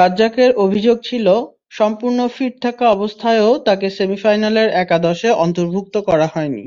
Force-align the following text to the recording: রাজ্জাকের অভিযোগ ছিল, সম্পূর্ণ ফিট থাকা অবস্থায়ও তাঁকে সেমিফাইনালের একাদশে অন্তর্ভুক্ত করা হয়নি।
রাজ্জাকের 0.00 0.50
অভিযোগ 0.64 0.96
ছিল, 1.04 1.26
সম্পূর্ণ 1.70 2.18
ফিট 2.28 2.54
থাকা 2.62 2.84
অবস্থায়ও 2.90 3.50
তাঁকে 3.66 3.88
সেমিফাইনালের 3.90 4.68
একাদশে 4.82 5.28
অন্তর্ভুক্ত 5.44 5.94
করা 6.08 6.26
হয়নি। 6.26 6.64